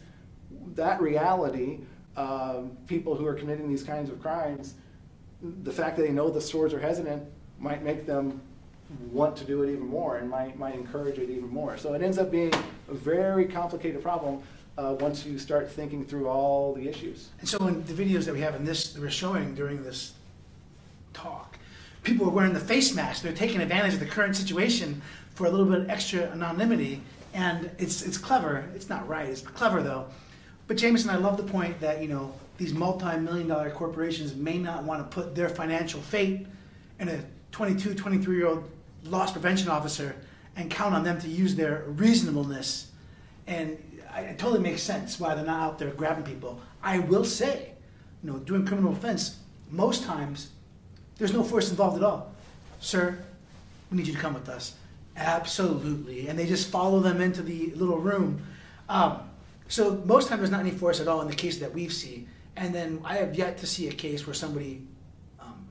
that 0.75 1.01
reality. 1.01 1.81
people 2.87 3.15
who 3.17 3.27
are 3.27 3.35
committing 3.35 3.69
these 3.69 3.83
kinds 3.83 4.09
of 4.09 4.21
crimes 4.23 4.75
the 5.43 5.73
fact 5.73 5.97
that 5.97 6.02
they 6.02 6.12
know 6.12 6.31
the 6.31 6.40
stores 6.40 6.73
are 6.73 6.81
hesitant 6.81 7.23
might 7.59 7.83
make 7.83 8.07
them 8.07 8.40
want 9.11 9.37
to 9.37 9.45
do 9.45 9.62
it 9.62 9.71
even 9.73 9.87
more 9.87 10.19
and 10.19 10.31
might, 10.31 10.59
might 10.59 10.75
encourage 10.75 11.19
it 11.19 11.28
even 11.28 11.49
more. 11.49 11.76
So 11.76 11.95
it 11.95 12.02
ends 12.02 12.19
up 12.19 12.31
being 12.31 12.52
a 12.88 12.95
very 12.95 13.47
complicated 13.47 14.02
problem 14.02 14.43
uh, 14.78 14.97
once 15.00 15.25
you 15.25 15.38
start 15.38 15.71
thinking 15.71 16.05
through 16.05 16.28
all 16.28 16.75
the 16.75 16.88
issues. 16.88 17.31
And 17.40 17.49
so 17.49 17.66
in 17.66 17.85
the 17.85 17.93
videos 17.93 18.25
that 18.26 18.35
we 18.35 18.40
have 18.40 18.55
in 18.55 18.64
this, 18.64 18.93
that 18.93 19.00
we're 19.00 19.11
showing 19.11 19.55
during 19.55 19.83
this 19.83 20.12
talk, 21.12 21.59
people 22.02 22.26
are 22.26 22.31
wearing 22.31 22.52
the 22.52 22.61
face 22.61 22.95
mask. 22.95 23.23
They're 23.23 23.33
taking 23.33 23.61
advantage 23.61 23.95
of 23.95 24.00
the 24.00 24.07
current 24.07 24.37
situation 24.37 25.02
for 25.35 25.47
a 25.47 25.50
little 25.50 25.66
bit 25.66 25.81
of 25.81 25.90
extra 25.90 26.23
anonymity. 26.31 27.02
And 27.35 27.71
it's, 27.78 28.02
it's 28.02 28.19
clever. 28.19 28.64
It's 28.75 28.88
not 28.88 29.07
right. 29.09 29.28
It's 29.28 29.40
clever, 29.40 29.83
though. 29.83 30.07
But 30.69 30.76
Jameson, 30.76 31.11
I 31.11 31.16
love 31.16 31.37
the 31.37 31.43
point 31.43 31.81
that, 31.81 32.00
you 32.00 32.09
know, 32.09 32.33
these 32.59 32.73
multi-million 32.73 33.49
dollar 33.49 33.71
corporations 33.71 34.35
may 34.35 34.59
not 34.59 34.85
want 34.85 35.09
to 35.09 35.15
put 35.15 35.35
their 35.35 35.49
financial 35.49 36.01
fate 36.01 36.47
in 36.99 37.09
a 37.09 37.21
22, 37.53 37.95
23 37.95 38.37
year 38.37 38.47
old 38.47 38.71
loss 39.05 39.33
prevention 39.33 39.69
officer 39.69 40.17
and 40.57 40.71
count 40.71 40.95
on 40.95 41.05
them 41.05 41.21
to 41.21 41.29
use 41.29 41.55
their 41.55 41.85
reasonableness. 41.87 42.91
And 43.47 43.79
it 44.17 44.39
totally 44.39 44.61
makes 44.61 44.83
sense 44.83 45.21
why 45.21 45.35
they're 45.35 45.45
not 45.45 45.63
out 45.63 45.79
there 45.79 45.91
grabbing 45.91 46.25
people. 46.25 46.61
I 46.83 46.99
will 47.01 47.25
say, 47.25 47.73
you 48.23 48.31
know, 48.31 48.39
doing 48.39 48.65
criminal 48.65 48.93
offense, 48.93 49.39
most 49.71 50.05
times 50.05 50.51
there's 51.19 51.33
no 51.33 51.43
force 51.43 51.71
involved 51.71 51.99
at 51.99 52.03
all. 52.03 52.33
Sir, 52.81 53.19
we 53.91 53.99
need 53.99 54.07
you 54.07 54.15
to 54.15 54.19
come 54.19 54.35
with 54.35 54.49
us. 54.49 54.75
Absolutely. 55.17 56.29
And 56.29 56.39
they 56.39 56.47
just 56.47 56.69
follow 56.69 57.01
them 57.01 57.21
into 57.21 57.43
the 57.43 57.73
little 57.75 57.99
room. 57.99 58.43
Um, 58.89 59.21
so 59.69 60.03
most 60.05 60.29
times 60.29 60.41
there's 60.41 60.51
not 60.51 60.61
any 60.61 60.71
force 60.71 61.01
at 61.01 61.09
all 61.09 61.21
in 61.23 61.29
the 61.29 61.35
case 61.35 61.59
that 61.59 61.73
we've 61.73 61.93
seen. 61.93 62.29
And 62.57 62.75
then 62.75 63.01
I 63.05 63.17
have 63.17 63.35
yet 63.35 63.59
to 63.59 63.67
see 63.67 63.89
a 63.89 63.93
case 63.93 64.27
where 64.27 64.35
somebody 64.35 64.83
um, 65.39 65.67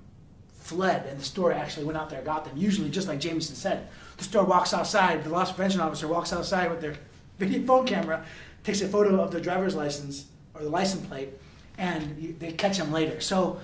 fled 0.59 1.07
and 1.07 1.19
the 1.19 1.23
store 1.23 1.51
actually 1.51 1.85
went 1.85 1.97
out 1.97 2.09
there 2.09 2.19
and 2.19 2.25
got 2.25 2.45
them. 2.45 2.55
Usually, 2.55 2.89
just 2.89 3.07
like 3.07 3.19
Jameson 3.19 3.55
said, 3.55 3.87
the 4.17 4.23
store 4.23 4.45
walks 4.45 4.73
outside, 4.73 5.23
the 5.23 5.29
loss 5.29 5.51
prevention 5.51 5.81
officer 5.81 6.07
walks 6.07 6.31
outside 6.31 6.69
with 6.69 6.81
their 6.81 6.95
video 7.39 7.65
phone 7.65 7.85
camera, 7.85 8.23
takes 8.63 8.81
a 8.81 8.87
photo 8.87 9.19
of 9.19 9.31
their 9.31 9.41
driver's 9.41 9.75
license 9.75 10.25
or 10.53 10.61
the 10.61 10.69
license 10.69 11.05
plate, 11.07 11.29
and 11.77 12.17
you, 12.21 12.35
they 12.39 12.51
catch 12.51 12.77
them 12.77 12.91
later. 12.91 13.19
So 13.19 13.59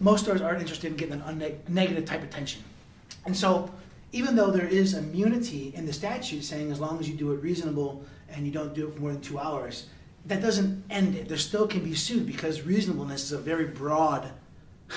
most 0.00 0.24
stores 0.24 0.40
aren't 0.40 0.60
interested 0.60 0.90
in 0.90 0.96
getting 0.96 1.20
a 1.20 1.70
negative 1.70 2.04
type 2.04 2.22
of 2.22 2.28
attention. 2.28 2.62
And 3.26 3.36
so 3.36 3.70
even 4.12 4.36
though 4.36 4.50
there 4.50 4.66
is 4.66 4.94
immunity 4.94 5.72
in 5.74 5.86
the 5.86 5.92
statute 5.92 6.44
saying 6.44 6.70
as 6.70 6.80
long 6.80 6.98
as 6.98 7.08
you 7.08 7.16
do 7.16 7.32
it 7.32 7.42
reasonable 7.42 8.04
and 8.28 8.46
you 8.46 8.52
don't 8.52 8.74
do 8.74 8.88
it 8.88 8.94
for 8.94 9.00
more 9.00 9.12
than 9.12 9.20
two 9.20 9.38
hours, 9.38 9.86
that 10.26 10.40
doesn't 10.40 10.84
end 10.90 11.16
it. 11.16 11.28
There 11.28 11.38
still 11.38 11.66
can 11.66 11.82
be 11.82 11.94
sued 11.94 12.26
because 12.26 12.62
reasonableness 12.62 13.24
is 13.24 13.32
a 13.32 13.38
very 13.38 13.66
broad, 13.66 14.30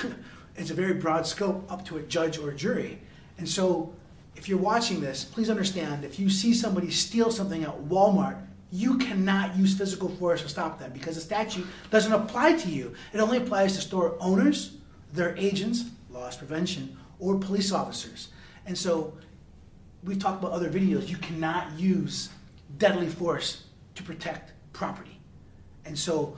it's 0.55 0.69
a 0.69 0.75
very 0.75 0.93
broad 0.93 1.25
scope 1.25 1.69
up 1.71 1.85
to 1.85 1.97
a 1.97 2.01
judge 2.03 2.37
or 2.37 2.51
a 2.51 2.55
jury. 2.55 2.99
And 3.37 3.47
so, 3.47 3.93
if 4.35 4.49
you're 4.49 4.59
watching 4.59 4.99
this, 4.99 5.23
please 5.23 5.49
understand 5.49 6.03
if 6.03 6.19
you 6.19 6.29
see 6.29 6.53
somebody 6.53 6.91
steal 6.91 7.31
something 7.31 7.63
at 7.63 7.75
Walmart, 7.83 8.41
you 8.71 8.97
cannot 8.97 9.55
use 9.55 9.77
physical 9.77 10.09
force 10.09 10.41
to 10.41 10.49
stop 10.49 10.77
them 10.77 10.91
because 10.91 11.15
the 11.15 11.21
statute 11.21 11.65
doesn't 11.89 12.11
apply 12.11 12.53
to 12.53 12.69
you. 12.69 12.93
It 13.13 13.19
only 13.19 13.37
applies 13.37 13.75
to 13.75 13.81
store 13.81 14.17
owners, 14.19 14.77
their 15.13 15.35
agents, 15.37 15.85
loss 16.09 16.35
prevention, 16.35 16.97
or 17.19 17.39
police 17.39 17.71
officers. 17.71 18.29
And 18.65 18.77
so, 18.77 19.13
we've 20.03 20.19
talked 20.19 20.43
about 20.43 20.53
other 20.53 20.69
videos. 20.69 21.07
You 21.07 21.17
cannot 21.17 21.79
use 21.79 22.29
deadly 22.77 23.07
force 23.07 23.63
to 23.95 24.03
protect 24.03 24.51
property. 24.73 25.14
And 25.85 25.97
so 25.97 26.37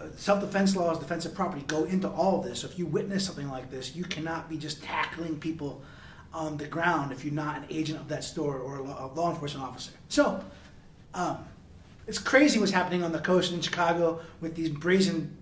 uh, 0.00 0.06
self-defense 0.16 0.76
laws, 0.76 0.98
defense 0.98 1.24
of 1.24 1.34
property 1.34 1.64
go 1.66 1.84
into 1.84 2.08
all 2.08 2.38
of 2.38 2.44
this. 2.44 2.60
So 2.60 2.68
if 2.68 2.78
you 2.78 2.86
witness 2.86 3.24
something 3.24 3.48
like 3.48 3.70
this, 3.70 3.96
you 3.96 4.04
cannot 4.04 4.48
be 4.48 4.56
just 4.56 4.82
tackling 4.82 5.38
people 5.38 5.82
on 6.32 6.56
the 6.56 6.66
ground 6.66 7.10
if 7.12 7.24
you're 7.24 7.34
not 7.34 7.56
an 7.58 7.64
agent 7.70 7.98
of 7.98 8.08
that 8.08 8.22
store 8.22 8.58
or 8.58 8.76
a 8.76 9.06
law 9.14 9.30
enforcement 9.30 9.66
officer. 9.66 9.92
So 10.08 10.44
um, 11.14 11.38
it's 12.06 12.18
crazy 12.18 12.58
what's 12.58 12.72
happening 12.72 13.02
on 13.02 13.12
the 13.12 13.18
coast 13.18 13.52
in 13.52 13.60
Chicago 13.60 14.20
with 14.40 14.54
these 14.54 14.68
brazen 14.68 15.36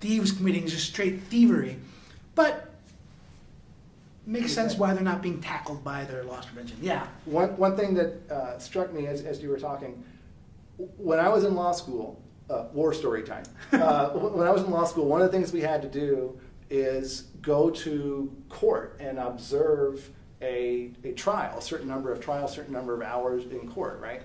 thieves 0.00 0.32
committing 0.32 0.66
just 0.66 0.86
straight 0.86 1.20
thievery. 1.22 1.76
But 2.34 2.70
makes 4.26 4.52
sense 4.52 4.74
why 4.74 4.92
they're 4.94 5.02
not 5.02 5.22
being 5.22 5.40
tackled 5.40 5.84
by 5.84 6.04
their 6.04 6.24
loss 6.24 6.46
prevention. 6.46 6.78
Yeah. 6.80 7.06
One, 7.26 7.56
one 7.56 7.76
thing 7.76 7.94
that 7.94 8.30
uh, 8.30 8.58
struck 8.58 8.92
me 8.92 9.06
as, 9.06 9.22
as 9.22 9.42
you 9.42 9.50
were 9.50 9.58
talking, 9.58 10.02
when 10.96 11.20
I 11.20 11.28
was 11.28 11.44
in 11.44 11.54
law 11.54 11.72
school, 11.72 12.20
uh, 12.50 12.64
war 12.72 12.92
story 12.92 13.22
time. 13.22 13.44
Uh, 13.72 14.10
when 14.10 14.46
I 14.46 14.50
was 14.50 14.62
in 14.62 14.70
law 14.70 14.84
school, 14.84 15.06
one 15.06 15.20
of 15.20 15.30
the 15.30 15.36
things 15.36 15.52
we 15.52 15.60
had 15.60 15.82
to 15.82 15.88
do 15.88 16.38
is 16.70 17.22
go 17.42 17.70
to 17.70 18.34
court 18.48 18.96
and 19.00 19.18
observe 19.18 20.08
a, 20.40 20.90
a 21.04 21.12
trial, 21.12 21.58
a 21.58 21.62
certain 21.62 21.88
number 21.88 22.12
of 22.12 22.20
trials, 22.20 22.52
a 22.52 22.54
certain 22.54 22.72
number 22.72 22.94
of 22.94 23.02
hours 23.02 23.44
in 23.46 23.68
court, 23.70 24.00
right? 24.00 24.22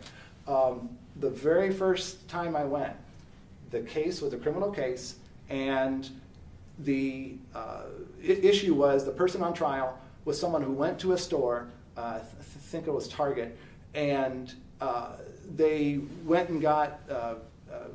Um, 0.47 0.89
the 1.17 1.29
very 1.29 1.71
first 1.71 2.27
time 2.27 2.55
I 2.55 2.63
went, 2.63 2.93
the 3.71 3.81
case 3.81 4.21
was 4.21 4.33
a 4.33 4.37
criminal 4.37 4.71
case, 4.71 5.15
and 5.49 6.09
the 6.79 7.35
uh, 7.53 7.83
issue 8.23 8.73
was 8.73 9.05
the 9.05 9.11
person 9.11 9.43
on 9.43 9.53
trial 9.53 9.97
was 10.25 10.39
someone 10.39 10.61
who 10.61 10.71
went 10.71 10.99
to 10.99 11.13
a 11.13 11.17
store, 11.17 11.67
uh, 11.97 12.01
I 12.01 12.19
th- 12.19 12.29
think 12.43 12.87
it 12.87 12.91
was 12.91 13.07
Target, 13.07 13.57
and 13.93 14.53
uh, 14.81 15.13
they 15.55 15.99
went 16.25 16.49
and 16.49 16.61
got 16.61 16.99
uh, 17.09 17.35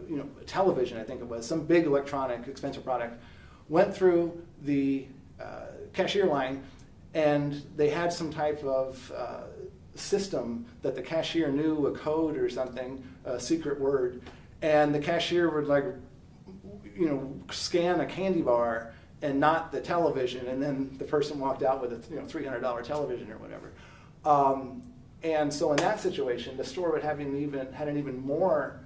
you 0.08 0.16
know, 0.16 0.28
television, 0.46 0.98
I 0.98 1.04
think 1.04 1.20
it 1.20 1.26
was, 1.26 1.46
some 1.46 1.64
big 1.64 1.86
electronic, 1.86 2.46
expensive 2.48 2.84
product, 2.84 3.22
went 3.68 3.94
through 3.94 4.42
the 4.62 5.06
uh, 5.40 5.66
cashier 5.92 6.26
line 6.26 6.62
and 7.14 7.62
they 7.76 7.88
had 7.88 8.12
some 8.12 8.30
type 8.30 8.62
of 8.64 9.12
uh, 9.16 9.44
system 9.94 10.66
that 10.82 10.94
the 10.94 11.02
cashier 11.02 11.50
knew 11.50 11.86
a 11.86 11.92
code 11.92 12.36
or 12.36 12.48
something, 12.50 13.02
a 13.24 13.38
secret 13.38 13.80
word, 13.80 14.20
and 14.62 14.94
the 14.94 14.98
cashier 14.98 15.48
would 15.50 15.66
like, 15.66 15.84
you 16.96 17.06
know, 17.06 17.40
scan 17.50 18.00
a 18.00 18.06
candy 18.06 18.42
bar 18.42 18.92
and 19.22 19.38
not 19.38 19.70
the 19.72 19.80
television, 19.80 20.46
and 20.48 20.62
then 20.62 20.94
the 20.98 21.04
person 21.04 21.38
walked 21.38 21.62
out 21.62 21.80
with 21.80 21.92
a 21.92 22.12
you 22.12 22.20
know 22.20 22.26
$300 22.26 22.82
television 22.82 23.30
or 23.30 23.38
whatever. 23.38 23.72
Um, 24.24 24.82
and 25.22 25.52
so 25.52 25.70
in 25.70 25.78
that 25.78 26.00
situation, 26.00 26.56
the 26.56 26.64
store 26.64 26.92
would 26.92 27.02
have 27.02 27.20
even 27.20 27.72
had 27.72 27.88
an 27.88 27.96
even 27.96 28.20
more 28.20 28.80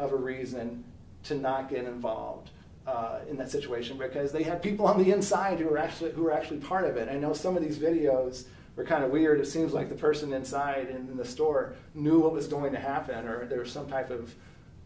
of 0.00 0.12
a 0.12 0.16
reason 0.16 0.82
to 1.24 1.34
not 1.34 1.68
get 1.68 1.84
involved 1.84 2.50
uh, 2.86 3.20
in 3.28 3.36
that 3.36 3.50
situation 3.50 3.98
because 3.98 4.32
they 4.32 4.42
had 4.42 4.62
people 4.62 4.86
on 4.86 4.98
the 5.02 5.12
inside 5.12 5.58
who 5.60 5.68
were 5.68 5.78
actually 5.78 6.10
who 6.12 6.22
were 6.22 6.32
actually 6.32 6.58
part 6.58 6.84
of 6.84 6.96
it. 6.96 7.08
I 7.08 7.16
know 7.16 7.32
some 7.32 7.56
of 7.56 7.62
these 7.62 7.78
videos 7.78 8.46
were 8.74 8.84
kind 8.84 9.04
of 9.04 9.10
weird. 9.10 9.40
It 9.40 9.46
seems 9.46 9.72
like 9.72 9.88
the 9.88 9.94
person 9.94 10.32
inside 10.32 10.88
in 10.88 11.16
the 11.16 11.24
store 11.24 11.74
knew 11.94 12.20
what 12.20 12.32
was 12.32 12.46
going 12.46 12.72
to 12.72 12.80
happen, 12.80 13.28
or 13.28 13.46
there 13.46 13.60
was 13.60 13.70
some 13.70 13.88
type 13.88 14.10
of 14.10 14.34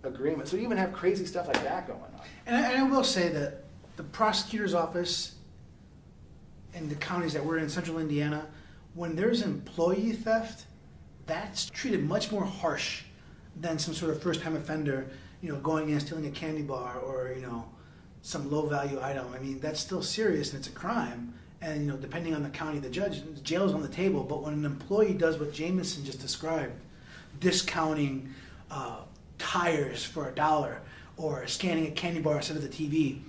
agreement. 0.02 0.48
So 0.48 0.56
you 0.56 0.64
even 0.64 0.76
have 0.76 0.92
crazy 0.92 1.24
stuff 1.24 1.46
like 1.46 1.62
that 1.62 1.86
going 1.86 2.00
on. 2.00 2.20
And 2.46 2.56
I, 2.56 2.72
and 2.72 2.82
I 2.82 2.82
will 2.82 3.04
say 3.04 3.28
that 3.30 3.64
the 3.96 4.02
prosecutor's 4.02 4.74
office 4.74 5.36
in 6.74 6.88
the 6.88 6.96
counties 6.96 7.32
that 7.34 7.44
we're 7.44 7.58
in, 7.58 7.68
central 7.68 7.98
Indiana, 7.98 8.46
when 8.94 9.14
there's 9.14 9.42
employee 9.42 10.12
theft, 10.12 10.66
that's 11.26 11.66
treated 11.70 12.04
much 12.04 12.30
more 12.32 12.44
harsh 12.44 13.04
than 13.56 13.78
some 13.78 13.94
sort 13.94 14.10
of 14.10 14.22
first-time 14.22 14.56
offender, 14.56 15.06
you 15.40 15.48
know, 15.50 15.58
going 15.60 15.88
in 15.88 15.92
and 15.92 16.02
stealing 16.02 16.26
a 16.26 16.30
candy 16.30 16.62
bar 16.62 16.98
or 16.98 17.32
you 17.34 17.42
know, 17.42 17.64
some 18.22 18.50
low-value 18.50 19.00
item. 19.02 19.26
I 19.34 19.38
mean, 19.38 19.60
that's 19.60 19.80
still 19.80 20.02
serious 20.02 20.52
and 20.52 20.58
it's 20.60 20.68
a 20.68 20.72
crime. 20.72 21.34
And 21.60 21.86
you 21.86 21.92
know, 21.92 21.96
depending 21.96 22.34
on 22.34 22.42
the 22.42 22.50
county, 22.50 22.78
the 22.78 22.90
judge, 22.90 23.22
jail's 23.42 23.72
on 23.72 23.82
the 23.82 23.88
table. 23.88 24.22
But 24.22 24.42
when 24.42 24.52
an 24.52 24.64
employee 24.64 25.14
does 25.14 25.38
what 25.38 25.52
Jameson 25.52 26.04
just 26.04 26.20
described, 26.20 26.72
discounting 27.40 28.34
uh, 28.70 28.98
tires 29.38 30.04
for 30.04 30.28
a 30.28 30.32
dollar 30.32 30.80
or 31.16 31.46
scanning 31.46 31.86
a 31.86 31.90
candy 31.90 32.20
bar 32.20 32.36
instead 32.36 32.56
of 32.56 32.62
the 32.62 32.68
TV, 32.68 33.20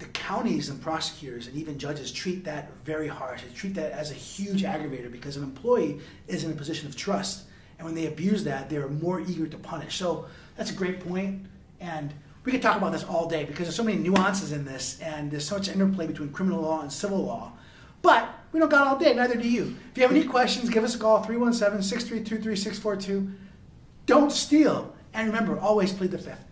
the 0.00 0.06
counties 0.06 0.70
and 0.70 0.80
prosecutors 0.80 1.46
and 1.46 1.56
even 1.56 1.78
judges 1.78 2.10
treat 2.10 2.44
that 2.44 2.72
very 2.84 3.06
harsh. 3.06 3.42
They 3.42 3.54
treat 3.54 3.74
that 3.74 3.92
as 3.92 4.10
a 4.10 4.14
huge 4.14 4.62
aggravator 4.62 5.12
because 5.12 5.36
an 5.36 5.44
employee 5.44 6.00
is 6.26 6.42
in 6.42 6.50
a 6.50 6.54
position 6.54 6.88
of 6.88 6.96
trust. 6.96 7.44
And 7.80 7.86
when 7.86 7.94
they 7.94 8.08
abuse 8.08 8.44
that, 8.44 8.68
they're 8.68 8.88
more 8.88 9.22
eager 9.22 9.46
to 9.46 9.56
punish. 9.56 9.96
So 9.96 10.26
that's 10.54 10.70
a 10.70 10.74
great 10.74 11.00
point. 11.00 11.46
And 11.80 12.12
we 12.44 12.52
could 12.52 12.60
talk 12.60 12.76
about 12.76 12.92
this 12.92 13.04
all 13.04 13.26
day 13.26 13.44
because 13.46 13.66
there's 13.66 13.74
so 13.74 13.82
many 13.82 13.96
nuances 13.96 14.52
in 14.52 14.66
this 14.66 15.00
and 15.00 15.30
there's 15.30 15.46
so 15.46 15.56
much 15.56 15.70
interplay 15.70 16.06
between 16.06 16.30
criminal 16.30 16.60
law 16.60 16.82
and 16.82 16.92
civil 16.92 17.24
law. 17.24 17.52
But 18.02 18.28
we 18.52 18.60
don't 18.60 18.68
got 18.68 18.86
all 18.86 18.98
day, 18.98 19.14
neither 19.14 19.34
do 19.34 19.48
you. 19.48 19.76
If 19.92 19.96
you 19.96 20.02
have 20.02 20.12
any 20.12 20.24
questions, 20.24 20.68
give 20.68 20.84
us 20.84 20.94
a 20.94 20.98
call 20.98 21.22
317 21.22 21.82
632 21.82 22.42
3642. 22.42 23.32
Don't 24.04 24.30
steal. 24.30 24.94
And 25.14 25.28
remember, 25.28 25.58
always 25.58 25.90
plead 25.90 26.10
the 26.10 26.18
fifth. 26.18 26.44